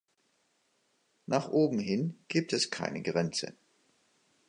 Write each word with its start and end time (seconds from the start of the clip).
Nach 1.27 1.49
oben 1.49 1.77
hin 1.77 2.17
gibt 2.27 2.53
es 2.53 2.71
keine 2.71 3.03
Grenze. 3.03 3.53